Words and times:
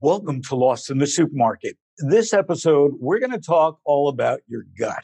Welcome 0.00 0.42
to 0.42 0.54
Lost 0.54 0.90
in 0.90 0.98
the 0.98 1.08
Supermarket. 1.08 1.76
This 1.98 2.32
episode, 2.32 2.92
we're 3.00 3.18
going 3.18 3.32
to 3.32 3.40
talk 3.40 3.80
all 3.84 4.08
about 4.08 4.38
your 4.46 4.62
gut. 4.78 5.02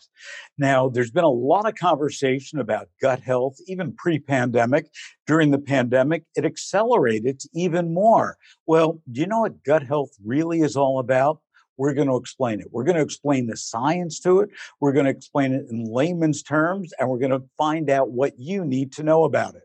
Now, 0.56 0.88
there's 0.88 1.10
been 1.10 1.24
a 1.24 1.28
lot 1.28 1.66
of 1.66 1.74
conversation 1.74 2.60
about 2.60 2.86
gut 3.02 3.18
health, 3.18 3.56
even 3.66 3.96
pre 3.96 4.20
pandemic. 4.20 4.86
During 5.26 5.50
the 5.50 5.58
pandemic, 5.58 6.22
it 6.36 6.44
accelerated 6.44 7.42
even 7.52 7.92
more. 7.92 8.36
Well, 8.68 9.02
do 9.10 9.20
you 9.20 9.26
know 9.26 9.40
what 9.40 9.64
gut 9.64 9.82
health 9.82 10.10
really 10.24 10.60
is 10.60 10.76
all 10.76 11.00
about? 11.00 11.40
We're 11.76 11.94
going 11.94 12.06
to 12.06 12.16
explain 12.16 12.60
it. 12.60 12.68
We're 12.70 12.84
going 12.84 12.94
to 12.96 13.02
explain 13.02 13.48
the 13.48 13.56
science 13.56 14.20
to 14.20 14.42
it. 14.42 14.50
We're 14.80 14.92
going 14.92 15.06
to 15.06 15.10
explain 15.10 15.54
it 15.54 15.66
in 15.70 15.92
layman's 15.92 16.44
terms, 16.44 16.92
and 17.00 17.08
we're 17.08 17.18
going 17.18 17.32
to 17.32 17.42
find 17.58 17.90
out 17.90 18.12
what 18.12 18.38
you 18.38 18.64
need 18.64 18.92
to 18.92 19.02
know 19.02 19.24
about 19.24 19.56
it. 19.56 19.64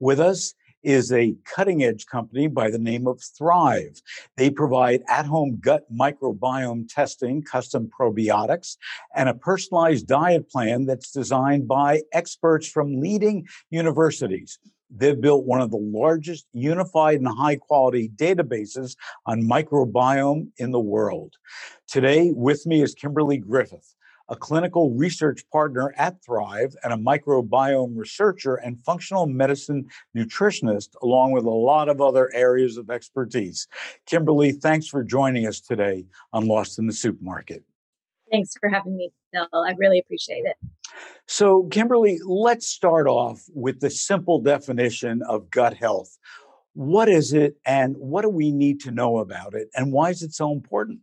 With 0.00 0.18
us 0.18 0.52
is 0.84 1.10
a 1.10 1.34
cutting 1.44 1.82
edge 1.82 2.06
company 2.06 2.46
by 2.46 2.70
the 2.70 2.78
name 2.78 3.06
of 3.06 3.18
Thryve. 3.18 4.00
They 4.36 4.50
provide 4.50 5.02
at 5.08 5.26
home 5.26 5.58
gut 5.60 5.84
microbiome 5.92 6.88
testing, 6.88 7.42
custom 7.42 7.90
probiotics, 7.98 8.76
and 9.14 9.28
a 9.28 9.34
personalized 9.34 10.06
diet 10.06 10.48
plan 10.50 10.86
that's 10.86 11.10
designed 11.10 11.66
by 11.66 12.02
experts 12.12 12.68
from 12.68 13.00
leading 13.00 13.46
universities. 13.70 14.58
They've 14.96 15.20
built 15.20 15.44
one 15.44 15.60
of 15.60 15.70
the 15.70 15.76
largest 15.76 16.46
unified 16.52 17.18
and 17.18 17.26
high 17.26 17.56
quality 17.56 18.10
databases 18.14 18.96
on 19.26 19.42
microbiome 19.42 20.48
in 20.58 20.70
the 20.70 20.80
world. 20.80 21.34
Today, 21.88 22.30
with 22.32 22.64
me 22.66 22.82
is 22.82 22.94
Kimberly 22.94 23.38
Griffith 23.38 23.94
a 24.28 24.36
clinical 24.36 24.90
research 24.90 25.44
partner 25.50 25.94
at 25.96 26.22
Thryve, 26.22 26.74
and 26.82 26.92
a 26.92 26.96
microbiome 26.96 27.96
researcher 27.96 28.56
and 28.56 28.82
functional 28.84 29.26
medicine 29.26 29.86
nutritionist, 30.16 30.90
along 31.02 31.32
with 31.32 31.44
a 31.44 31.50
lot 31.50 31.88
of 31.88 32.00
other 32.00 32.30
areas 32.34 32.76
of 32.76 32.90
expertise. 32.90 33.68
Kimberly, 34.06 34.52
thanks 34.52 34.86
for 34.86 35.04
joining 35.04 35.46
us 35.46 35.60
today 35.60 36.06
on 36.32 36.46
Lost 36.46 36.78
in 36.78 36.86
the 36.86 36.92
Supermarket. 36.92 37.62
Thanks 38.30 38.54
for 38.58 38.68
having 38.68 38.96
me, 38.96 39.12
Phil. 39.32 39.46
I 39.52 39.74
really 39.76 39.98
appreciate 39.98 40.44
it. 40.44 40.56
So, 41.26 41.64
Kimberly, 41.64 42.18
let's 42.24 42.66
start 42.66 43.06
off 43.06 43.42
with 43.54 43.80
the 43.80 43.90
simple 43.90 44.40
definition 44.40 45.22
of 45.28 45.50
gut 45.50 45.74
health. 45.74 46.16
What 46.72 47.08
is 47.08 47.32
it, 47.32 47.56
and 47.64 47.96
what 47.96 48.22
do 48.22 48.28
we 48.28 48.50
need 48.50 48.80
to 48.80 48.90
know 48.90 49.18
about 49.18 49.54
it, 49.54 49.68
and 49.76 49.92
why 49.92 50.10
is 50.10 50.22
it 50.22 50.32
so 50.32 50.50
important? 50.50 51.00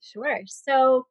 Sure. 0.00 0.40
So, 0.46 1.06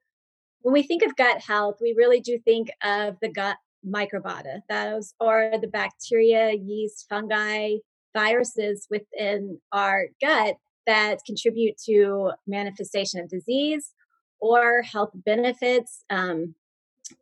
when 0.61 0.73
we 0.73 0.83
think 0.83 1.03
of 1.03 1.15
gut 1.15 1.41
health, 1.41 1.77
we 1.81 1.93
really 1.97 2.19
do 2.19 2.39
think 2.43 2.69
of 2.83 3.17
the 3.21 3.29
gut 3.29 3.57
microbiota. 3.85 4.61
Those 4.69 5.13
are 5.19 5.59
the 5.59 5.67
bacteria, 5.67 6.53
yeast, 6.53 7.05
fungi, 7.09 7.77
viruses 8.15 8.87
within 8.89 9.59
our 9.71 10.07
gut 10.21 10.55
that 10.87 11.19
contribute 11.25 11.75
to 11.85 12.31
manifestation 12.47 13.19
of 13.19 13.29
disease 13.29 13.91
or 14.39 14.81
health 14.81 15.11
benefits. 15.13 16.03
Um, 16.09 16.55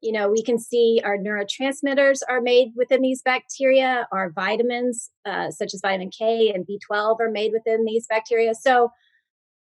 you 0.01 0.11
know, 0.11 0.29
we 0.29 0.43
can 0.43 0.59
see 0.59 1.01
our 1.03 1.17
neurotransmitters 1.17 2.19
are 2.29 2.41
made 2.41 2.73
within 2.75 3.01
these 3.01 3.21
bacteria, 3.21 4.07
our 4.11 4.31
vitamins, 4.31 5.09
uh, 5.25 5.49
such 5.51 5.73
as 5.73 5.81
vitamin 5.81 6.11
K 6.11 6.51
and 6.53 6.65
B12, 6.65 7.19
are 7.19 7.31
made 7.31 7.51
within 7.51 7.85
these 7.85 8.05
bacteria. 8.07 8.53
So, 8.53 8.91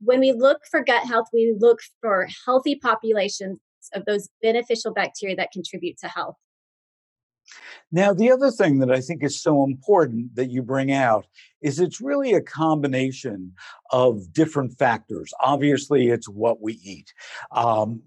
when 0.01 0.21
we 0.21 0.33
look 0.33 0.61
for 0.71 0.83
gut 0.83 1.07
health, 1.07 1.27
we 1.33 1.55
look 1.59 1.79
for 2.01 2.29
healthy 2.47 2.77
populations 2.77 3.59
of 3.95 4.05
those 4.05 4.29
beneficial 4.43 4.93
bacteria 4.93 5.37
that 5.37 5.53
contribute 5.53 5.99
to 5.99 6.09
health. 6.09 6.37
Now, 7.91 8.13
the 8.13 8.31
other 8.31 8.51
thing 8.51 8.79
that 8.81 8.91
I 8.91 9.01
think 9.01 9.25
is 9.25 9.41
so 9.41 9.65
important 9.65 10.35
that 10.37 10.51
you 10.51 10.63
bring 10.63 10.93
out 10.93 11.27
is 11.63 11.81
it's 11.81 12.01
really 12.01 12.35
a 12.35 12.43
combination 12.43 13.55
of 13.91 14.33
different 14.33 14.79
factors. 14.79 15.33
Obviously, 15.41 16.09
it's 16.09 16.29
what 16.29 16.61
we 16.61 16.75
eat. 16.85 17.13
Um, 17.51 18.03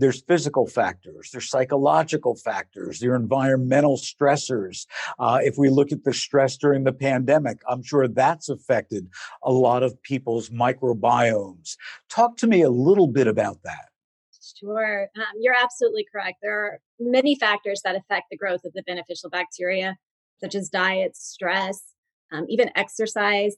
there's 0.00 0.22
physical 0.22 0.66
factors, 0.66 1.30
there's 1.30 1.48
psychological 1.48 2.34
factors, 2.34 2.98
there 2.98 3.12
are 3.12 3.16
environmental 3.16 3.96
stressors. 3.96 4.86
Uh, 5.18 5.38
if 5.42 5.56
we 5.58 5.68
look 5.68 5.92
at 5.92 6.04
the 6.04 6.12
stress 6.12 6.56
during 6.56 6.84
the 6.84 6.92
pandemic, 6.92 7.58
I'm 7.68 7.82
sure 7.82 8.08
that's 8.08 8.48
affected 8.48 9.08
a 9.42 9.52
lot 9.52 9.82
of 9.82 10.02
people's 10.02 10.50
microbiomes. 10.50 11.76
Talk 12.08 12.36
to 12.38 12.46
me 12.46 12.62
a 12.62 12.70
little 12.70 13.08
bit 13.08 13.26
about 13.26 13.62
that. 13.64 13.90
Sure. 14.58 15.08
Um, 15.16 15.24
you're 15.40 15.54
absolutely 15.54 16.06
correct. 16.10 16.38
There 16.42 16.64
are 16.64 16.80
many 16.98 17.34
factors 17.34 17.80
that 17.84 17.96
affect 17.96 18.26
the 18.30 18.36
growth 18.36 18.64
of 18.64 18.72
the 18.72 18.82
beneficial 18.82 19.30
bacteria, 19.30 19.96
such 20.40 20.54
as 20.54 20.68
diet, 20.68 21.16
stress, 21.16 21.82
um, 22.32 22.46
even 22.48 22.70
exercise. 22.74 23.56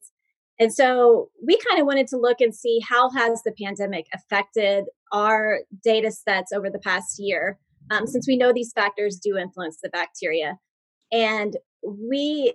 And 0.59 0.73
so 0.73 1.31
we 1.45 1.59
kind 1.69 1.81
of 1.81 1.87
wanted 1.87 2.09
to 2.09 2.17
look 2.17 2.41
and 2.41 2.55
see 2.55 2.81
how 2.89 3.11
has 3.11 3.43
the 3.43 3.53
pandemic 3.53 4.07
affected 4.13 4.85
our 5.13 5.61
data 5.85 6.11
sets 6.11 6.53
over 6.53 6.71
the 6.71 6.79
past 6.79 7.19
year, 7.19 7.59
um, 7.91 8.07
since 8.07 8.27
we 8.27 8.37
know 8.37 8.53
these 8.53 8.73
factors 8.73 9.19
do 9.19 9.37
influence 9.37 9.79
the 9.83 9.91
bacteria. 9.91 10.57
And 11.13 11.57
we 11.83 12.55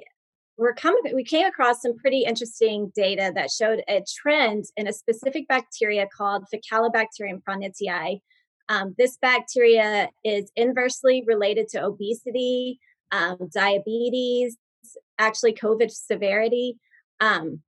were 0.58 0.74
coming, 0.74 1.00
we 1.14 1.24
came 1.24 1.46
across 1.46 1.82
some 1.82 1.96
pretty 1.98 2.24
interesting 2.24 2.92
data 2.96 3.32
that 3.36 3.52
showed 3.52 3.84
a 3.88 4.04
trend 4.22 4.66
in 4.76 4.88
a 4.88 4.94
specific 4.94 5.48
bacteria 5.48 6.08
called 6.16 6.46
Faecalibacterium 6.54 7.42
prausnitzii. 7.48 8.22
Um, 8.70 8.96
this 8.98 9.18
bacteria 9.22 10.10
is 10.26 10.52
inversely 10.56 11.24
related 11.26 11.68
to 11.70 11.86
obesity, 11.86 12.80
um, 13.12 13.38
diabetes, 13.54 14.58
actually 15.20 15.54
COVID 15.54 15.92
severity. 15.92 16.78
Um, 17.20 17.62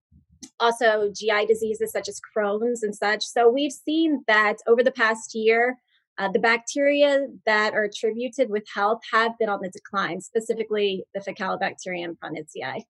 also 0.60 1.12
GI 1.14 1.46
diseases 1.48 1.92
such 1.92 2.08
as 2.08 2.20
Crohn's 2.36 2.84
and 2.84 2.96
such. 2.96 3.24
So 3.24 3.50
we've 3.50 3.72
seen 3.72 4.24
that 4.28 4.58
over 4.68 4.84
the 4.84 4.92
past 4.92 5.34
year, 5.36 5.78
uh, 6.18 6.30
the 6.30 6.40
bacteria 6.40 7.28
that 7.46 7.74
are 7.74 7.84
attributed 7.84 8.50
with 8.50 8.66
health 8.74 9.00
have 9.14 9.38
been 9.40 9.48
on 9.48 9.62
the 9.62 9.70
decline, 9.70 10.20
specifically 10.20 11.06
the 11.14 11.22
Faecalibacterium 11.22 12.18
prausnitzii. 12.18 12.84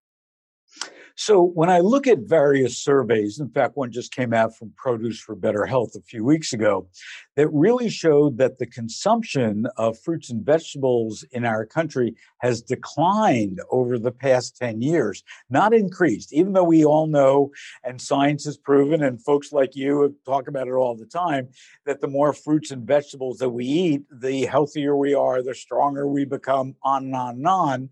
So 1.20 1.44
when 1.44 1.70
I 1.70 1.80
look 1.80 2.08
at 2.08 2.20
various 2.20 2.78
surveys, 2.78 3.42
in 3.42 3.50
fact, 3.50 3.76
one 3.76 3.92
just 3.92 4.16
came 4.16 4.34
out 4.34 4.56
from 4.56 4.72
Produce 4.78 5.20
for 5.20 5.36
Better 5.36 5.66
Health 5.66 5.94
a 5.98 6.02
few 6.02 6.24
weeks 6.24 6.54
ago, 6.54 6.88
that 7.36 7.50
really 7.50 7.90
showed 7.90 8.38
that 8.38 8.58
the 8.58 8.66
consumption 8.66 9.68
of 9.76 10.00
fruits 10.00 10.30
and 10.30 10.46
vegetables 10.46 11.26
in 11.34 11.44
our 11.44 11.66
country 11.66 12.16
has 12.38 12.62
declined 12.62 13.60
over 13.70 14.00
the 14.00 14.14
past 14.14 14.56
10 14.56 14.82
years, 14.82 15.22
not 15.50 15.74
increased, 15.74 16.32
even 16.32 16.54
though 16.54 16.64
we 16.64 16.86
all 16.86 17.08
know, 17.08 17.52
and 17.84 18.02
science 18.02 18.46
has 18.46 18.58
proven, 18.58 19.04
and 19.04 19.22
folks 19.22 19.52
like 19.52 19.76
you 19.76 20.16
talk 20.26 20.48
about 20.48 20.70
it 20.70 20.74
all 20.74 20.96
the 20.96 21.06
time, 21.06 21.50
that 21.86 22.00
the 22.00 22.08
more 22.08 22.32
fruits 22.32 22.72
and 22.72 22.88
vegetables 22.88 23.40
that 23.40 23.50
we 23.50 23.66
eat, 23.66 24.04
the 24.10 24.46
healthier 24.46 24.96
we 24.96 25.14
are, 25.14 25.44
the 25.44 25.54
stronger 25.54 26.08
we 26.08 26.24
become, 26.24 26.76
on 26.82 27.08
and 27.08 27.16
on 27.16 27.36
and 27.36 27.48
on. 27.48 27.90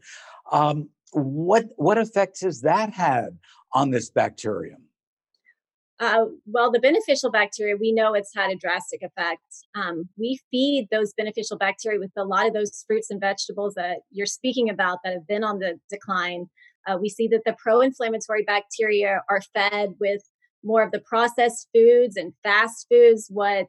Um, 0.50 0.90
what 1.14 1.66
what 1.76 1.98
effects 1.98 2.42
has 2.42 2.62
that 2.62 2.94
had 2.94 3.38
on 3.74 3.92
this 3.92 4.10
bacterium? 4.10 4.84
Uh, 6.00 6.26
well, 6.46 6.72
the 6.72 6.80
beneficial 6.80 7.32
bacteria, 7.32 7.76
we 7.76 7.92
know 7.92 8.14
it's 8.14 8.36
had 8.36 8.52
a 8.52 8.56
drastic 8.56 9.02
effect. 9.02 9.42
Um, 9.76 10.08
we 10.16 10.40
feed 10.52 10.90
those 10.92 11.12
beneficial 11.18 11.58
bacteria 11.58 12.00
with 12.00 12.12
a 12.16 12.24
lot 12.24 12.46
of 12.46 12.54
those 12.54 12.84
fruits 12.86 13.10
and 13.10 13.20
vegetables 13.20 13.74
that 13.74 14.00
you're 14.12 14.28
speaking 14.28 14.70
about 14.70 15.00
that 15.04 15.14
have 15.14 15.28
been 15.28 15.44
on 15.44 15.58
the 15.58 15.80
decline. 15.90 16.46
Uh, 16.88 16.98
we 17.02 17.10
see 17.10 17.28
that 17.30 17.42
the 17.46 17.56
pro 17.58 17.82
inflammatory 17.82 18.44
bacteria 18.44 19.22
are 19.28 19.42
fed 19.56 19.96
with 20.00 20.22
more 20.64 20.84
of 20.84 20.92
the 20.92 21.00
processed 21.00 21.68
foods 21.74 22.16
and 22.16 22.34
fast 22.44 22.86
foods, 22.92 23.28
what 23.30 23.68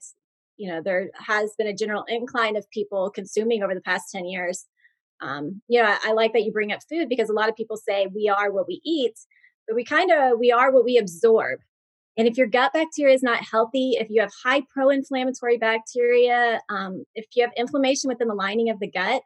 you 0.58 0.70
know 0.70 0.82
there 0.82 1.10
has 1.14 1.54
been 1.56 1.66
a 1.66 1.74
general 1.74 2.04
incline 2.08 2.56
of 2.56 2.68
people 2.70 3.10
consuming 3.10 3.62
over 3.62 3.74
the 3.74 3.80
past 3.80 4.10
10 4.12 4.26
years 4.26 4.66
um, 5.20 5.60
you 5.68 5.82
know, 5.82 5.96
I, 6.04 6.12
like 6.12 6.32
that 6.32 6.44
you 6.44 6.52
bring 6.52 6.72
up 6.72 6.80
food 6.88 7.08
because 7.08 7.28
a 7.28 7.34
lot 7.34 7.48
of 7.48 7.56
people 7.56 7.76
say 7.76 8.08
we 8.14 8.28
are 8.28 8.52
what 8.52 8.68
we 8.68 8.80
eat, 8.84 9.14
but 9.66 9.76
we 9.76 9.84
kind 9.84 10.10
of 10.10 10.38
we 10.38 10.52
are 10.52 10.72
what 10.72 10.84
we 10.84 10.98
absorb. 10.98 11.60
And 12.16 12.26
if 12.26 12.36
your 12.36 12.48
gut 12.48 12.72
bacteria 12.72 13.14
is 13.14 13.22
not 13.22 13.44
healthy, 13.44 13.92
if 13.92 14.10
you 14.10 14.20
have 14.20 14.32
high 14.42 14.62
pro-inflammatory 14.72 15.56
bacteria, 15.56 16.60
um, 16.68 17.04
if 17.14 17.26
you 17.34 17.44
have 17.44 17.52
inflammation 17.56 18.08
within 18.08 18.26
the 18.26 18.34
lining 18.34 18.70
of 18.70 18.80
the 18.80 18.90
gut, 18.90 19.22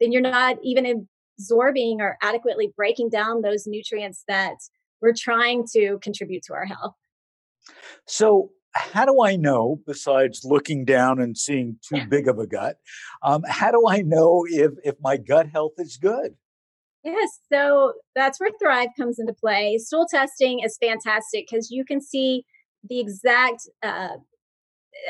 then 0.00 0.12
you're 0.12 0.22
not 0.22 0.56
even 0.62 1.08
absorbing 1.38 2.00
or 2.00 2.16
adequately 2.22 2.72
breaking 2.76 3.10
down 3.10 3.42
those 3.42 3.66
nutrients 3.66 4.22
that 4.28 4.54
we're 5.02 5.12
trying 5.12 5.66
to 5.72 5.98
contribute 6.00 6.44
to 6.44 6.54
our 6.54 6.66
health. 6.66 6.94
So, 8.06 8.50
how 8.76 9.04
do 9.04 9.22
I 9.22 9.36
know, 9.36 9.80
besides 9.86 10.44
looking 10.44 10.84
down 10.84 11.20
and 11.20 11.36
seeing 11.36 11.78
too 11.86 12.04
big 12.08 12.28
of 12.28 12.38
a 12.38 12.46
gut, 12.46 12.76
um, 13.22 13.42
how 13.48 13.70
do 13.70 13.84
I 13.88 14.02
know 14.02 14.44
if, 14.48 14.72
if 14.84 14.94
my 15.00 15.16
gut 15.16 15.48
health 15.48 15.72
is 15.78 15.96
good? 15.96 16.34
Yes, 17.04 17.38
so 17.52 17.92
that's 18.16 18.40
where 18.40 18.50
Thryve 18.62 18.88
comes 18.98 19.18
into 19.18 19.32
play. 19.32 19.78
Stool 19.78 20.06
testing 20.10 20.60
is 20.60 20.76
fantastic 20.80 21.46
because 21.48 21.70
you 21.70 21.84
can 21.84 22.00
see 22.00 22.44
the 22.88 22.98
exact 22.98 23.68
uh, 23.82 24.16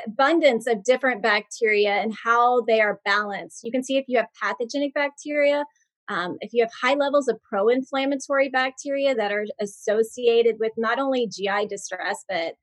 abundance 0.06 0.66
of 0.66 0.84
different 0.84 1.22
bacteria 1.22 1.94
and 1.94 2.14
how 2.22 2.60
they 2.62 2.80
are 2.80 3.00
balanced. 3.04 3.64
You 3.64 3.72
can 3.72 3.82
see 3.82 3.96
if 3.96 4.04
you 4.08 4.18
have 4.18 4.26
pathogenic 4.42 4.92
bacteria, 4.92 5.64
um, 6.08 6.36
if 6.40 6.52
you 6.52 6.62
have 6.62 6.70
high 6.80 6.94
levels 6.94 7.28
of 7.28 7.38
pro 7.42 7.68
inflammatory 7.68 8.48
bacteria 8.48 9.14
that 9.14 9.32
are 9.32 9.46
associated 9.60 10.56
with 10.60 10.72
not 10.76 10.98
only 10.98 11.26
GI 11.26 11.66
distress, 11.68 12.24
but 12.28 12.54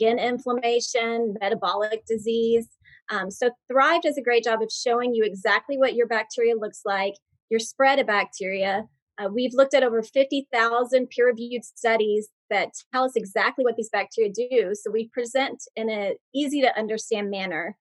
skin 0.00 0.18
inflammation, 0.18 1.34
metabolic 1.40 2.04
disease. 2.06 2.68
Um, 3.10 3.30
so 3.30 3.50
Thryve 3.70 4.02
does 4.02 4.16
a 4.16 4.22
great 4.22 4.44
job 4.44 4.62
of 4.62 4.70
showing 4.70 5.14
you 5.14 5.24
exactly 5.24 5.76
what 5.76 5.94
your 5.94 6.06
bacteria 6.06 6.54
looks 6.56 6.82
like, 6.84 7.14
your 7.50 7.60
spread 7.60 7.98
of 7.98 8.06
bacteria. 8.06 8.84
Uh, 9.18 9.28
we've 9.32 9.52
looked 9.52 9.74
at 9.74 9.82
over 9.82 10.02
50,000 10.02 11.08
peer 11.10 11.26
reviewed 11.26 11.64
studies 11.64 12.28
that 12.48 12.70
tell 12.92 13.04
us 13.04 13.12
exactly 13.16 13.64
what 13.64 13.76
these 13.76 13.90
bacteria 13.90 14.30
do. 14.32 14.72
So 14.74 14.90
we 14.90 15.08
present 15.08 15.62
in 15.76 15.90
an 15.90 16.14
easy 16.34 16.62
to 16.62 16.78
understand 16.78 17.30
manner 17.30 17.76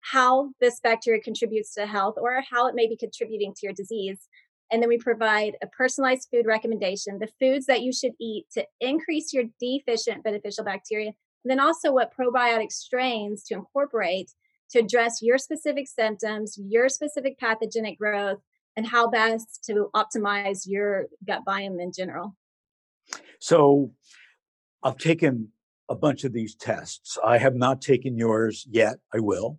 how 0.00 0.50
this 0.60 0.80
bacteria 0.82 1.20
contributes 1.22 1.74
to 1.74 1.86
health 1.86 2.16
or 2.20 2.42
how 2.50 2.66
it 2.66 2.74
may 2.74 2.88
be 2.88 2.96
contributing 2.96 3.54
to 3.54 3.66
your 3.66 3.72
disease. 3.72 4.18
And 4.70 4.82
then 4.82 4.88
we 4.88 4.98
provide 4.98 5.56
a 5.62 5.66
personalized 5.68 6.28
food 6.32 6.46
recommendation, 6.46 7.18
the 7.18 7.28
foods 7.40 7.66
that 7.66 7.82
you 7.82 7.92
should 7.92 8.12
eat 8.20 8.46
to 8.54 8.66
increase 8.80 9.32
your 9.32 9.44
deficient 9.60 10.24
beneficial 10.24 10.64
bacteria, 10.64 11.12
then 11.44 11.60
also 11.60 11.92
what 11.92 12.12
probiotic 12.16 12.72
strains 12.72 13.42
to 13.44 13.54
incorporate 13.54 14.30
to 14.70 14.78
address 14.78 15.20
your 15.20 15.38
specific 15.38 15.86
symptoms, 15.86 16.58
your 16.58 16.88
specific 16.88 17.38
pathogenic 17.38 17.98
growth, 17.98 18.38
and 18.76 18.86
how 18.86 19.08
best 19.08 19.62
to 19.64 19.90
optimize 19.94 20.62
your 20.66 21.06
gut 21.26 21.42
biome 21.46 21.80
in 21.80 21.92
general. 21.92 22.36
So 23.38 23.92
I've 24.82 24.96
taken 24.96 25.48
a 25.88 25.94
bunch 25.94 26.24
of 26.24 26.32
these 26.32 26.54
tests. 26.54 27.18
I 27.22 27.38
have 27.38 27.54
not 27.54 27.82
taken 27.82 28.16
yours 28.16 28.66
yet. 28.70 28.96
I 29.12 29.20
will. 29.20 29.58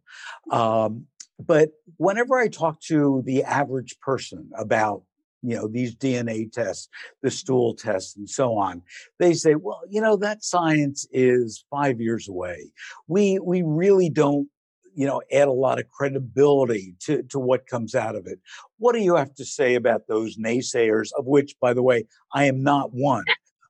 Um, 0.49 1.05
but 1.39 1.69
whenever 1.97 2.37
I 2.37 2.47
talk 2.47 2.79
to 2.87 3.21
the 3.25 3.43
average 3.43 3.99
person 3.99 4.49
about 4.57 5.03
you 5.43 5.55
know 5.55 5.67
these 5.67 5.95
dna 5.95 6.51
tests 6.51 6.87
the 7.21 7.29
stool 7.29 7.75
tests 7.75 8.15
and 8.15 8.29
so 8.29 8.57
on. 8.57 8.81
They 9.19 9.33
say 9.33 9.55
well 9.55 9.81
you 9.89 10.01
know 10.01 10.15
that 10.17 10.43
science 10.43 11.05
is 11.11 11.65
5 11.69 12.01
years 12.01 12.27
away. 12.27 12.71
We 13.07 13.39
we 13.39 13.61
really 13.61 14.09
don't 14.09 14.47
you 14.95 15.05
know 15.05 15.21
add 15.31 15.47
a 15.47 15.51
lot 15.51 15.79
of 15.79 15.89
credibility 15.89 16.95
to 17.01 17.23
to 17.23 17.39
what 17.39 17.67
comes 17.67 17.93
out 17.93 18.15
of 18.15 18.25
it. 18.27 18.39
What 18.77 18.93
do 18.93 19.01
you 19.01 19.15
have 19.15 19.33
to 19.35 19.45
say 19.45 19.75
about 19.75 20.07
those 20.07 20.37
naysayers 20.37 21.09
of 21.17 21.25
which 21.25 21.55
by 21.59 21.73
the 21.73 21.83
way 21.83 22.05
i 22.33 22.45
am 22.45 22.63
not 22.63 22.93
one 22.93 23.25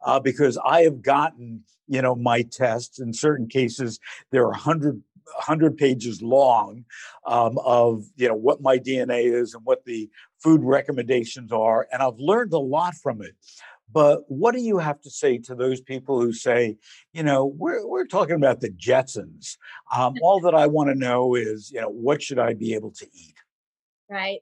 uh, 0.05 0.19
because 0.19 0.57
i 0.65 0.81
have 0.81 1.01
gotten 1.01 1.63
you 1.87 2.01
know 2.01 2.15
my 2.15 2.43
tests. 2.43 2.99
In 2.99 3.13
certain 3.13 3.47
cases 3.47 3.99
there 4.31 4.43
are 4.43 4.51
100 4.51 5.01
100 5.25 5.77
pages 5.77 6.21
long 6.21 6.85
um, 7.25 7.57
of 7.59 8.03
you 8.15 8.27
know 8.27 8.35
what 8.35 8.61
my 8.61 8.77
dna 8.77 9.23
is 9.23 9.53
and 9.53 9.63
what 9.65 9.83
the 9.85 10.09
food 10.43 10.61
recommendations 10.63 11.51
are 11.51 11.87
and 11.91 12.01
i've 12.01 12.19
learned 12.19 12.53
a 12.53 12.59
lot 12.59 12.93
from 12.95 13.21
it 13.21 13.35
but 13.93 14.23
what 14.27 14.55
do 14.55 14.59
you 14.61 14.79
have 14.79 14.99
to 15.01 15.09
say 15.11 15.37
to 15.37 15.55
those 15.55 15.79
people 15.79 16.19
who 16.19 16.33
say, 16.33 16.77
you 17.13 17.21
know, 17.21 17.45
we're, 17.45 17.85
we're 17.85 18.07
talking 18.07 18.35
about 18.35 18.59
the 18.59 18.71
Jetsons. 18.71 19.57
Um, 19.95 20.15
all 20.21 20.41
that 20.41 20.55
I 20.55 20.65
want 20.67 20.89
to 20.89 20.95
know 20.95 21.35
is, 21.35 21.71
you 21.71 21.79
know, 21.79 21.89
what 21.89 22.21
should 22.21 22.39
I 22.39 22.55
be 22.55 22.73
able 22.73 22.91
to 22.91 23.05
eat? 23.13 23.35
Right. 24.09 24.39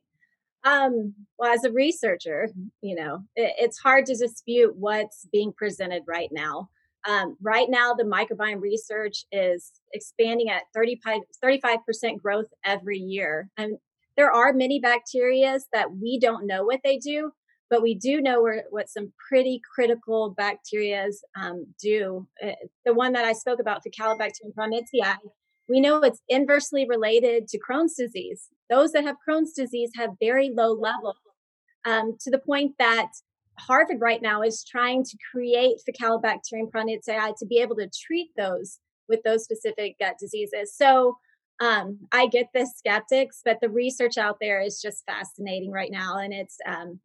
Um, 0.64 1.14
well, 1.38 1.54
as 1.54 1.64
a 1.64 1.72
researcher, 1.72 2.50
you 2.82 2.96
know, 2.96 3.24
it, 3.36 3.54
it's 3.60 3.80
hard 3.80 4.06
to 4.06 4.16
dispute 4.16 4.76
what's 4.76 5.28
being 5.32 5.52
presented 5.52 6.04
right 6.08 6.30
now. 6.32 6.70
Um, 7.08 7.36
right 7.42 7.68
now, 7.68 7.94
the 7.94 8.04
microbiome 8.04 8.62
research 8.62 9.26
is 9.32 9.72
expanding 9.92 10.50
at 10.50 10.64
35, 10.74 11.22
35% 11.44 12.22
growth 12.22 12.46
every 12.64 13.00
year. 13.00 13.50
And 13.58 13.78
there 14.18 14.32
are 14.32 14.54
many 14.54 14.80
bacteria 14.80 15.60
that 15.74 15.92
we 15.94 16.20
don't 16.20 16.48
know 16.48 16.64
what 16.66 16.82
they 16.84 16.98
do, 16.98 17.32
but 17.70 17.82
we 17.82 17.96
do 17.96 18.22
know 18.22 18.46
what 18.70 18.90
some 18.90 19.14
pretty 19.30 19.62
critical 19.74 20.36
bacterias 20.38 21.16
um, 21.42 21.66
do. 21.82 22.28
Uh, 22.44 22.52
the 22.86 22.94
one 22.94 23.14
that 23.14 23.26
I 23.26 23.34
spoke 23.34 23.60
about, 23.60 23.82
Faecalibacterium 23.84 24.54
prausnitzii, 24.58 25.16
we 25.70 25.80
know 25.80 26.00
it's 26.00 26.22
inversely 26.28 26.86
related 26.88 27.48
to 27.48 27.60
Crohn's 27.60 27.96
disease. 27.96 28.48
Those 28.70 28.92
that 28.92 29.06
have 29.06 29.16
Crohn's 29.28 29.54
disease 29.54 29.92
have 29.96 30.12
very 30.20 30.52
low 30.54 30.74
levels 30.74 31.16
um, 31.86 32.18
to 32.22 32.30
the 32.30 32.40
point 32.40 32.74
that 32.78 33.10
Harvard 33.58 34.02
right 34.02 34.22
now 34.22 34.42
is 34.42 34.66
trying 34.66 35.04
to 35.04 35.18
create 35.32 35.78
Faecalibacterium 35.90 36.72
prausnitzii 36.72 37.38
to 37.38 37.46
be 37.46 37.60
able 37.60 37.76
to 37.78 37.90
treat 38.06 38.32
those 38.36 38.80
with 39.08 39.22
those 39.24 39.44
specific 39.44 39.98
gut 40.00 40.16
diseases. 40.20 40.76
So 40.76 41.18
um, 41.62 42.00
I 42.12 42.26
get 42.26 42.48
the 42.54 42.66
skeptics, 42.66 43.42
but 43.46 43.60
the 43.62 43.70
research 43.70 44.18
out 44.18 44.38
there 44.42 44.62
is 44.62 44.82
just 44.82 45.06
fascinating 45.06 45.72
right 45.72 45.92
now, 45.92 46.18
and 46.18 46.34
it's 46.34 46.58
um, 46.66 47.00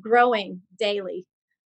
growing 0.00 0.62
daily. 0.78 1.26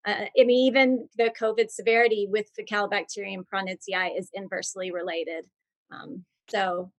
Uh, 0.08 0.26
I 0.40 0.44
mean, 0.46 0.68
even 0.68 1.10
the 1.18 1.34
COVID 1.38 1.70
severity 1.70 2.28
with 2.30 2.48
Faecalibacterium 2.58 3.44
prausnitzii 3.54 4.18
is 4.18 4.30
inversely 4.34 4.92
related. 4.92 5.46
Um, 5.92 6.24
so, 6.50 6.92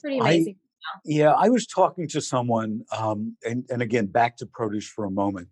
pretty 0.00 0.18
amazing. 0.18 0.56
I, 0.94 1.00
yeah, 1.04 1.32
I 1.32 1.48
was 1.48 1.66
talking 1.66 2.06
to 2.08 2.20
someone, 2.20 2.84
um, 2.96 3.36
and, 3.44 3.64
and 3.68 3.82
again, 3.82 4.06
back 4.06 4.36
to 4.36 4.46
produce 4.46 4.86
for 4.88 5.06
a 5.06 5.10
moment 5.10 5.48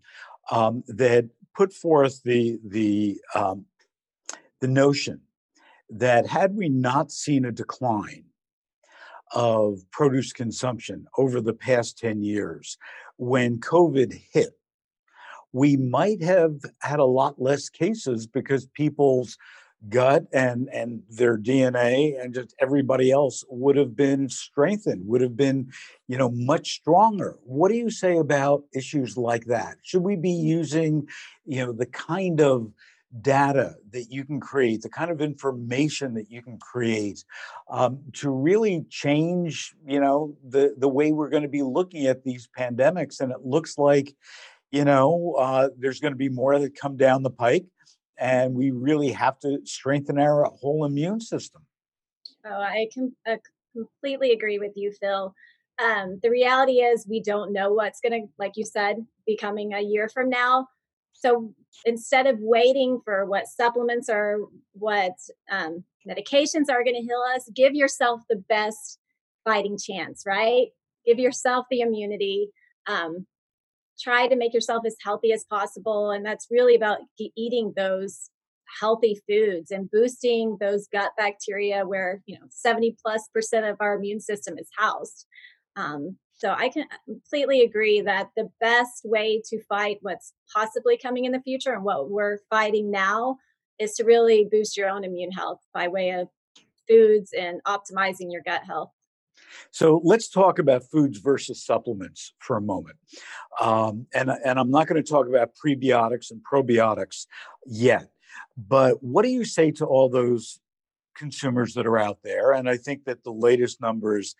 um, 0.53 0.85
that 0.87 1.29
put 1.57 1.73
forth 1.73 2.23
the 2.23 2.61
the 2.65 3.21
um, 3.35 3.65
the 4.61 4.69
notion 4.69 5.21
that 5.91 6.29
had 6.29 6.55
we 6.55 6.69
not 6.69 7.11
seen 7.11 7.45
a 7.45 7.53
decline 7.53 8.25
of 9.35 9.81
produce 9.91 10.33
consumption 10.33 11.07
over 11.19 11.41
the 11.41 11.53
past 11.53 11.99
10 11.99 12.23
years, 12.23 12.79
when 13.17 13.59
COVID 13.59 14.19
hit, 14.33 14.53
we 15.53 15.77
might 15.77 16.23
have 16.23 16.55
had 16.81 16.99
a 16.99 17.05
lot 17.05 17.41
less 17.41 17.69
cases 17.69 18.27
because 18.27 18.67
people's 18.75 19.37
gut 19.89 20.25
and 20.33 20.69
and 20.73 21.03
their 21.11 21.37
DNA 21.37 22.21
and 22.21 22.35
just 22.35 22.55
everybody 22.61 23.11
else 23.11 23.45
would 23.49 23.77
have 23.77 23.95
been 23.95 24.29
strengthened, 24.29 25.07
would 25.07 25.21
have 25.21 25.37
been, 25.37 25.71
you 26.09 26.17
know, 26.17 26.31
much 26.31 26.73
stronger. 26.73 27.37
What 27.45 27.71
do 27.71 27.77
you 27.77 27.91
say 27.91 28.17
about 28.17 28.65
issues 28.75 29.17
like 29.17 29.45
that? 29.47 29.77
Should 29.83 30.03
we 30.03 30.17
be 30.17 30.31
using, 30.31 31.07
you 31.45 31.65
know, 31.65 31.73
the 31.73 31.87
kind 31.87 32.41
of 32.41 32.73
data 33.21 33.75
that 33.93 34.11
you 34.11 34.25
can 34.25 34.41
create, 34.41 34.83
the 34.83 34.89
kind 34.89 35.11
of 35.11 35.21
information 35.21 36.15
that 36.15 36.31
you 36.31 36.43
can 36.43 36.59
create 36.59 37.25
um, 37.71 38.01
to 38.15 38.31
really 38.31 38.85
change, 38.91 39.75
you 39.87 40.01
know, 40.01 40.37
the 40.49 40.75
the 40.79 40.89
way 40.89 41.13
we're 41.13 41.31
going 41.31 41.43
to 41.43 41.49
be 41.49 41.63
looking 41.63 42.07
at 42.07 42.25
these 42.25 42.49
pandemics? 42.59 43.21
And 43.21 43.31
it 43.33 43.45
looks 43.45 43.79
like, 43.79 44.15
you 44.71 44.85
know, 44.85 45.35
uh, 45.39 45.69
there's 45.79 46.01
going 46.01 46.13
to 46.13 46.19
be 46.19 46.29
more 46.29 46.59
that 46.59 46.79
come 46.79 46.97
down 46.97 47.23
the 47.23 47.31
pike 47.31 47.67
and 48.19 48.55
we 48.55 48.71
really 48.71 49.13
have 49.13 49.39
to 49.41 49.61
strengthen 49.65 50.19
our 50.19 50.45
whole 50.45 50.85
immune 50.85 51.21
system. 51.21 51.63
Oh, 52.47 52.61
I 52.61 52.89
can 52.93 53.15
completely 53.75 54.33
agree 54.33 54.59
with 54.59 54.73
you, 54.77 54.93
Phil. 55.01 55.35
Um, 55.83 56.21
the 56.23 56.31
reality 56.31 56.75
is, 56.75 57.07
we 57.09 57.21
don't 57.21 57.53
know 57.53 57.73
what's 57.73 58.01
going 58.01 58.13
to, 58.13 58.29
like 58.39 58.53
you 58.57 58.65
said, 58.65 59.05
be 59.27 59.37
coming 59.37 59.73
a 59.73 59.81
year 59.81 60.09
from 60.09 60.31
now. 60.31 60.69
So 61.15 61.55
instead 61.85 62.27
of 62.27 62.39
waiting 62.41 63.01
for 63.05 63.25
what 63.25 63.47
supplements 63.47 64.09
or 64.11 64.49
what 64.73 65.13
um, 65.51 65.85
medications 66.07 66.69
are 66.71 66.85
going 66.85 66.97
to 66.97 67.01
heal 67.01 67.23
us, 67.35 67.49
give 67.55 67.75
yourself 67.75 68.21
the 68.29 68.43
best 68.49 68.99
fighting 69.45 69.79
chance, 69.79 70.25
right? 70.27 70.69
Give 71.07 71.19
yourself 71.19 71.67
the 71.71 71.81
immunity. 71.81 72.51
Um, 72.87 73.27
try 73.99 74.27
to 74.27 74.37
make 74.37 74.53
yourself 74.53 74.85
as 74.87 74.97
healthy 75.03 75.33
as 75.33 75.45
possible. 75.45 76.11
And 76.11 76.25
that's 76.25 76.49
really 76.51 76.75
about 76.75 76.99
eating 77.19 77.73
those 77.77 78.31
healthy 78.81 79.21
foods 79.29 79.71
and 79.71 79.91
boosting 79.91 80.57
those 80.61 80.89
gut 80.93 81.13
bacteria 81.17 81.87
where, 81.87 82.23
you 82.27 82.39
know, 82.39 82.47
70 82.51 82.97
plus 83.03 83.29
percent 83.33 83.67
of 83.67 83.77
our 83.81 83.95
immune 83.95 84.21
system 84.21 84.59
is 84.59 84.69
housed. 84.77 85.27
Um, 85.77 86.17
so 86.45 86.53
I 86.53 86.69
can 86.69 86.85
completely 87.07 87.63
agree 87.63 88.03
that 88.03 88.29
the 88.37 88.51
best 88.61 89.01
way 89.03 89.41
to 89.47 89.63
fight 89.63 89.97
what's 90.03 90.35
possibly 90.55 90.99
coming 90.99 91.25
in 91.25 91.33
the 91.33 91.41
future 91.41 91.73
and 91.73 91.85
what 91.85 92.11
we're 92.11 92.41
fighting 92.51 92.91
now 92.91 93.39
is 93.79 93.95
to 93.95 94.05
really 94.05 94.47
boost 94.51 94.77
your 94.77 94.91
own 94.91 95.05
immune 95.05 95.33
health 95.33 95.61
by 95.73 95.89
way 95.89 96.11
of 96.11 96.29
foods 96.87 97.31
and 97.33 97.63
optimizing 97.65 98.31
your 98.31 98.43
gut 98.43 98.63
health. 98.65 98.91
So 99.71 100.03
let's 100.05 100.29
talk 100.29 100.59
about 100.59 100.83
foods 100.93 101.19
versus 101.19 101.65
supplements 101.65 102.35
for 102.41 102.59
a 102.59 102.63
moment. 102.63 102.99
Um, 103.59 104.07
and, 104.13 104.29
and 104.29 104.59
I'm 104.59 104.71
not 104.71 104.87
going 104.87 105.03
to 105.03 105.11
talk 105.11 105.27
about 105.27 105.53
prebiotics 105.55 106.31
and 106.31 106.43
probiotics 106.45 107.25
yet. 107.65 108.11
But 108.55 109.03
what 109.03 109.23
do 109.23 109.31
you 109.31 109.47
say 109.47 109.71
to 109.73 109.87
all 109.87 110.11
those 110.11 110.61
consumers 111.17 111.73
that 111.75 111.87
are 111.87 111.99
out 111.99 112.19
there? 112.23 112.53
And 112.53 112.69
I 112.69 112.77
think 112.77 113.05
that 113.05 113.25
the 113.25 113.33
latest 113.33 113.81
number 113.81 114.19
is 114.19 114.35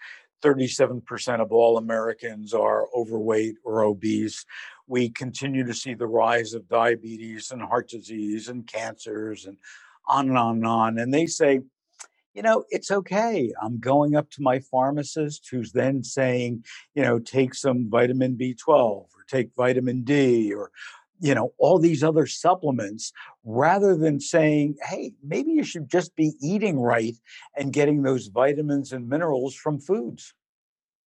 37% 0.45 1.41
of 1.41 1.53
all 1.53 1.79
Americans 1.79 2.53
are 2.53 2.87
overweight 2.95 3.57
or 3.65 3.83
obese. 3.83 4.45
We 4.87 5.09
continue 5.09 5.65
to 5.65 5.75
see 5.75 5.95
the 5.95 6.07
rise 6.07 6.53
of 6.53 6.69
diabetes 6.69 7.51
and 7.51 7.63
heart 7.63 7.89
disease 7.89 8.49
and 8.49 8.67
cancers 8.67 9.47
and 9.47 9.57
on 10.07 10.29
and 10.29 10.37
on 10.37 10.57
and 10.57 10.67
on. 10.67 10.99
And 10.99 11.15
they 11.15 11.27
say, 11.27 11.61
you 12.35 12.43
know, 12.43 12.65
it's 12.69 12.91
okay. 12.91 13.53
I'm 13.63 13.79
going 13.79 14.17
up 14.17 14.31
to 14.33 14.43
my 14.43 14.59
pharmacist 14.59 15.49
who's 15.51 15.73
then 15.73 16.03
saying, 16.03 16.65
you 16.95 17.03
know, 17.03 17.19
take 17.19 17.55
some 17.55 17.89
vitamin 17.89 18.37
B12 18.37 18.69
or 18.69 19.09
take 19.29 19.51
vitamin 19.57 20.03
D 20.03 20.53
or 20.53 20.71
you 21.21 21.35
know, 21.35 21.53
all 21.59 21.79
these 21.79 22.03
other 22.03 22.27
supplements 22.27 23.13
rather 23.45 23.97
than 23.97 24.21
saying, 24.21 24.77
hey, 24.83 25.13
maybe 25.23 25.53
you 25.53 25.65
should 25.65 25.89
just 25.89 26.15
be 26.17 26.35
eating 26.43 26.79
right 26.79 27.15
and 27.57 27.73
getting 27.73 28.03
those 28.03 28.27
vitamins 28.29 28.93
and 28.93 29.09
minerals 29.09 29.55
from 29.55 29.79
foods. 29.79 30.35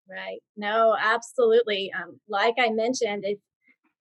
Right. 0.09 0.41
No, 0.57 0.97
absolutely. 0.99 1.93
Um, 1.93 2.21
like 2.29 2.55
I 2.59 2.71
mentioned, 2.71 3.25
if 3.25 3.39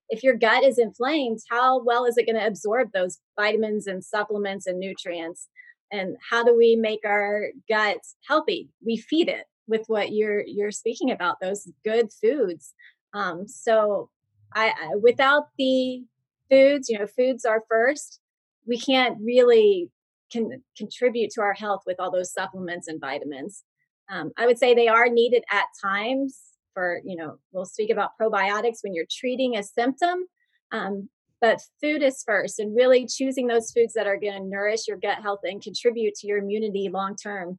if 0.08 0.22
your 0.22 0.36
gut 0.36 0.62
is 0.62 0.78
inflamed, 0.78 1.40
how 1.50 1.82
well 1.82 2.04
is 2.04 2.16
it 2.16 2.26
going 2.26 2.36
to 2.36 2.46
absorb 2.46 2.92
those 2.92 3.18
vitamins 3.38 3.88
and 3.88 4.04
supplements 4.04 4.68
and 4.68 4.78
nutrients? 4.78 5.48
And 5.90 6.16
how 6.30 6.44
do 6.44 6.56
we 6.56 6.76
make 6.76 7.00
our 7.04 7.48
guts 7.68 8.14
healthy? 8.28 8.70
We 8.84 8.98
feed 8.98 9.28
it 9.28 9.46
with 9.66 9.82
what 9.88 10.12
you're 10.12 10.44
you're 10.46 10.70
speaking 10.70 11.10
about, 11.10 11.40
those 11.40 11.68
good 11.84 12.10
foods. 12.12 12.72
Um, 13.12 13.48
so 13.48 14.10
I, 14.54 14.68
I 14.68 14.90
without 15.00 15.48
the 15.58 16.04
foods, 16.50 16.88
you 16.88 16.98
know, 16.98 17.06
foods 17.06 17.44
are 17.44 17.64
first. 17.68 18.20
We 18.66 18.78
can't 18.78 19.18
really 19.22 19.90
can 20.30 20.62
contribute 20.76 21.30
to 21.30 21.40
our 21.40 21.54
health 21.54 21.82
with 21.86 22.00
all 22.00 22.10
those 22.10 22.32
supplements 22.32 22.88
and 22.88 23.00
vitamins. 23.00 23.62
Um, 24.10 24.32
I 24.36 24.46
would 24.46 24.58
say 24.58 24.74
they 24.74 24.88
are 24.88 25.08
needed 25.08 25.44
at 25.52 25.66
times 25.82 26.40
for, 26.74 27.00
you 27.04 27.16
know, 27.16 27.38
we'll 27.52 27.64
speak 27.64 27.90
about 27.90 28.10
probiotics 28.20 28.78
when 28.82 28.94
you're 28.94 29.06
treating 29.10 29.56
a 29.56 29.62
symptom. 29.62 30.26
Um, 30.72 31.08
but 31.40 31.60
food 31.80 32.02
is 32.02 32.22
first, 32.24 32.58
and 32.58 32.74
really 32.74 33.06
choosing 33.06 33.46
those 33.46 33.70
foods 33.70 33.92
that 33.92 34.06
are 34.06 34.18
going 34.18 34.42
to 34.42 34.48
nourish 34.48 34.88
your 34.88 34.96
gut 34.96 35.22
health 35.22 35.40
and 35.44 35.62
contribute 35.62 36.14
to 36.14 36.26
your 36.26 36.38
immunity 36.38 36.88
long 36.90 37.14
term 37.14 37.58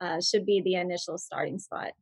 uh, 0.00 0.20
should 0.20 0.46
be 0.46 0.62
the 0.64 0.74
initial 0.74 1.18
starting 1.18 1.58
spot. 1.58 1.92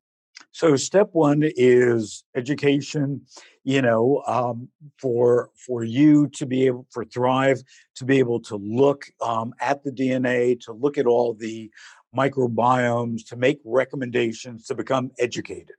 So 0.52 0.74
step 0.76 1.10
one 1.12 1.42
is 1.44 2.24
education, 2.34 3.22
you 3.64 3.82
know, 3.82 4.22
um, 4.26 4.68
for 4.98 5.50
for 5.54 5.84
you 5.84 6.28
to 6.28 6.46
be 6.46 6.66
able 6.66 6.86
for 6.90 7.04
Thryve 7.04 7.62
to 7.96 8.04
be 8.04 8.18
able 8.18 8.40
to 8.40 8.56
look 8.56 9.04
um, 9.20 9.52
at 9.60 9.84
the 9.84 9.92
DNA, 9.92 10.58
to 10.60 10.72
look 10.72 10.96
at 10.96 11.06
all 11.06 11.34
the 11.34 11.70
microbiomes, 12.16 13.26
to 13.28 13.36
make 13.36 13.60
recommendations, 13.64 14.66
to 14.66 14.74
become 14.74 15.10
educated, 15.18 15.76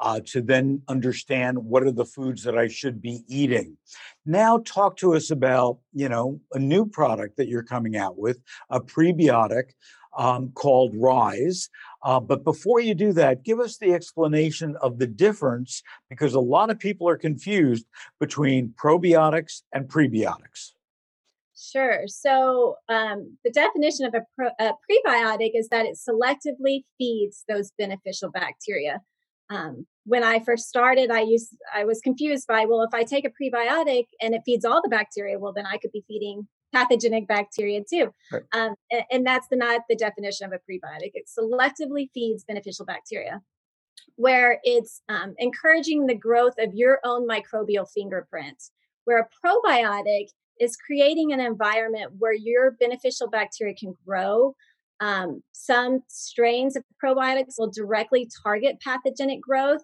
uh, 0.00 0.20
to 0.26 0.42
then 0.42 0.82
understand 0.88 1.56
what 1.58 1.84
are 1.84 1.92
the 1.92 2.04
foods 2.04 2.42
that 2.42 2.58
I 2.58 2.66
should 2.66 3.00
be 3.00 3.22
eating. 3.28 3.76
Now, 4.24 4.58
talk 4.58 4.96
to 4.96 5.14
us 5.14 5.30
about 5.30 5.78
you 5.92 6.08
know 6.08 6.40
a 6.52 6.58
new 6.58 6.86
product 6.86 7.36
that 7.36 7.48
you're 7.48 7.62
coming 7.62 7.96
out 7.96 8.18
with, 8.18 8.40
a 8.70 8.80
prebiotic 8.80 9.70
um, 10.16 10.50
called 10.54 10.92
Rise. 10.96 11.68
Uh, 12.02 12.20
but 12.20 12.44
before 12.44 12.80
you 12.80 12.94
do 12.94 13.12
that, 13.12 13.44
give 13.44 13.60
us 13.60 13.78
the 13.78 13.92
explanation 13.92 14.76
of 14.80 14.98
the 14.98 15.06
difference 15.06 15.82
because 16.08 16.34
a 16.34 16.40
lot 16.40 16.70
of 16.70 16.78
people 16.78 17.08
are 17.08 17.16
confused 17.16 17.86
between 18.18 18.74
probiotics 18.80 19.62
and 19.72 19.88
prebiotics. 19.88 20.72
Sure. 21.58 22.02
So, 22.06 22.76
um, 22.88 23.38
the 23.42 23.50
definition 23.50 24.04
of 24.04 24.14
a, 24.14 24.20
pro, 24.36 24.48
a, 24.60 24.74
prebiotic 24.88 25.52
is 25.54 25.68
that 25.68 25.86
it 25.86 25.96
selectively 25.96 26.84
feeds 26.98 27.44
those 27.48 27.72
beneficial 27.78 28.30
bacteria. 28.30 29.00
Um, 29.48 29.86
when 30.04 30.22
I 30.22 30.40
first 30.40 30.68
started, 30.68 31.10
I 31.10 31.22
used 31.22 31.56
I 31.74 31.84
was 31.84 32.00
confused 32.00 32.46
by 32.46 32.66
well, 32.66 32.82
if 32.82 32.92
I 32.92 33.04
take 33.04 33.26
a 33.26 33.30
prebiotic 33.30 34.04
and 34.20 34.34
it 34.34 34.42
feeds 34.44 34.66
all 34.66 34.82
the 34.82 34.90
bacteria, 34.90 35.38
well, 35.38 35.54
then 35.54 35.66
I 35.66 35.78
could 35.78 35.92
be 35.92 36.04
feeding 36.06 36.46
pathogenic 36.72 37.26
bacteria 37.26 37.82
too. 37.88 38.12
Right. 38.32 38.42
Um, 38.52 38.74
and, 38.90 39.04
and, 39.10 39.26
that's 39.26 39.48
the, 39.48 39.56
not 39.56 39.82
the 39.88 39.96
definition 39.96 40.46
of 40.46 40.52
a 40.52 40.70
prebiotic. 40.70 41.12
It 41.14 41.26
selectively 41.26 42.08
feeds 42.12 42.44
beneficial 42.44 42.84
bacteria, 42.84 43.40
where 44.16 44.60
it's 44.62 45.00
um, 45.08 45.34
encouraging 45.38 46.06
the 46.06 46.14
growth 46.14 46.54
of 46.58 46.74
your 46.74 47.00
own 47.04 47.26
microbial 47.26 47.86
fingerprint. 47.94 48.62
Where 49.04 49.20
a 49.20 49.46
probiotic 49.46 50.26
is 50.60 50.76
creating 50.76 51.32
an 51.32 51.40
environment 51.40 52.12
where 52.18 52.32
your 52.32 52.72
beneficial 52.72 53.28
bacteria 53.28 53.74
can 53.74 53.94
grow. 54.06 54.54
Um, 55.00 55.42
some 55.52 56.00
strains 56.08 56.76
of 56.76 56.84
probiotics 57.02 57.54
will 57.58 57.70
directly 57.70 58.28
target 58.42 58.80
pathogenic 58.80 59.40
growth, 59.42 59.82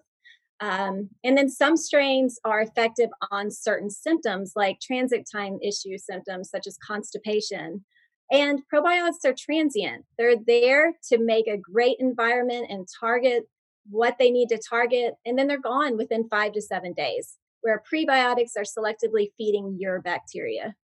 um, 0.63 1.09
and 1.25 1.37
then 1.37 1.49
some 1.49 1.75
strains 1.75 2.39
are 2.45 2.61
effective 2.61 3.09
on 3.31 3.51
certain 3.51 3.89
symptoms 3.89 4.53
like 4.55 4.79
transit 4.79 5.27
time 5.29 5.59
issue 5.61 5.97
symptoms 5.97 6.49
such 6.49 6.67
as 6.67 6.77
constipation. 6.77 7.83
And 8.31 8.61
probiotics 8.73 9.25
are 9.25 9.35
transient. 9.37 10.05
They're 10.17 10.37
there 10.47 10.93
to 11.09 11.17
make 11.17 11.47
a 11.47 11.57
great 11.57 11.97
environment 11.99 12.67
and 12.69 12.87
target 12.97 13.43
what 13.89 14.15
they 14.17 14.31
need 14.31 14.47
to 14.49 14.57
target, 14.57 15.15
and 15.25 15.37
then 15.37 15.49
they're 15.49 15.59
gone 15.59 15.97
within 15.97 16.29
five 16.29 16.53
to 16.53 16.61
seven 16.61 16.93
days, 16.93 17.35
where 17.59 17.83
prebiotics 17.93 18.51
are 18.55 18.63
selectively 18.63 19.31
feeding 19.37 19.75
your 19.77 19.99
bacteria. 19.99 20.75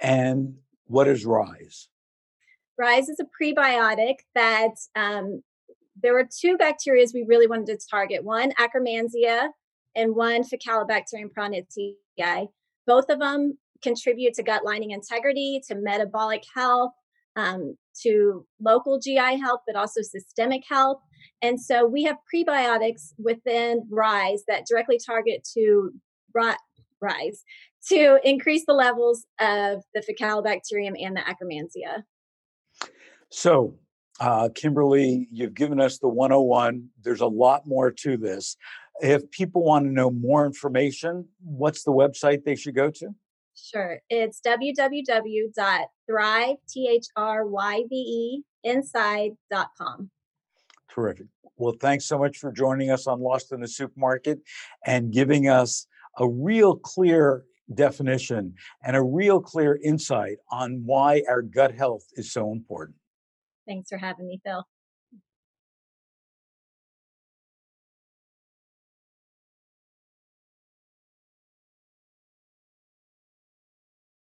And 0.00 0.54
what 0.86 1.08
is 1.08 1.26
RISE? 1.26 1.88
RISE 2.78 3.10
is 3.10 3.20
a 3.20 3.26
prebiotic 3.38 4.16
that 4.34 4.76
um, 4.94 5.42
there 6.02 6.12
were 6.12 6.28
two 6.28 6.56
bacteria 6.56 7.06
we 7.14 7.24
really 7.26 7.46
wanted 7.46 7.66
to 7.66 7.86
target 7.90 8.24
one 8.24 8.52
Akkermansia 8.52 9.48
and 9.94 10.14
one 10.14 10.42
Faecalibacterium 10.42 11.30
prausnitzii. 11.36 12.48
Both 12.86 13.08
of 13.08 13.18
them 13.18 13.58
contribute 13.82 14.34
to 14.34 14.42
gut 14.42 14.64
lining 14.64 14.90
integrity, 14.90 15.62
to 15.68 15.74
metabolic 15.74 16.42
health, 16.54 16.92
um, 17.36 17.76
to 18.02 18.46
local 18.60 18.98
GI 18.98 19.38
health, 19.38 19.60
but 19.66 19.76
also 19.76 20.02
systemic 20.02 20.62
health. 20.68 20.98
And 21.42 21.60
so 21.60 21.86
we 21.86 22.04
have 22.04 22.16
prebiotics 22.34 23.12
within 23.18 23.86
RISE 23.90 24.44
that 24.48 24.66
directly 24.66 24.98
target 25.04 25.46
to 25.54 25.92
RISE 26.34 27.44
to 27.88 28.18
increase 28.24 28.64
the 28.66 28.72
levels 28.72 29.26
of 29.40 29.82
the 29.94 30.00
Faecalibacterium 30.00 30.94
and 31.00 31.16
the 31.16 31.20
Akkermansia. 31.20 32.04
So 33.30 33.74
uh, 34.20 34.48
Kimberly, 34.54 35.28
you've 35.30 35.54
given 35.54 35.80
us 35.80 35.98
the 35.98 36.08
101. 36.08 36.88
There's 37.02 37.20
a 37.20 37.26
lot 37.26 37.66
more 37.66 37.90
to 37.90 38.16
this. 38.16 38.56
If 39.00 39.30
people 39.30 39.62
want 39.62 39.84
to 39.84 39.90
know 39.90 40.10
more 40.10 40.46
information, 40.46 41.28
what's 41.44 41.82
the 41.82 41.92
website 41.92 42.44
they 42.44 42.56
should 42.56 42.74
go 42.74 42.90
to? 42.90 43.14
Sure. 43.54 44.00
It's 44.08 44.40
www.thrive, 44.40 45.86
T-H-R-Y-V-E, 46.68 48.42
inside.com. 48.64 50.10
Terrific. 50.90 51.26
Well, 51.58 51.74
thanks 51.80 52.04
so 52.06 52.18
much 52.18 52.38
for 52.38 52.52
joining 52.52 52.90
us 52.90 53.06
on 53.06 53.20
Lost 53.20 53.52
in 53.52 53.60
the 53.60 53.68
Supermarket 53.68 54.40
and 54.84 55.12
giving 55.12 55.48
us 55.48 55.86
a 56.18 56.28
real 56.28 56.76
clear 56.76 57.44
definition 57.74 58.54
and 58.84 58.96
a 58.96 59.02
real 59.02 59.40
clear 59.40 59.78
insight 59.82 60.36
on 60.50 60.82
why 60.84 61.22
our 61.28 61.42
gut 61.42 61.74
health 61.74 62.04
is 62.14 62.32
so 62.32 62.52
important. 62.52 62.96
Thanks 63.66 63.88
for 63.90 63.98
having 63.98 64.26
me, 64.28 64.40
Phil. 64.44 64.64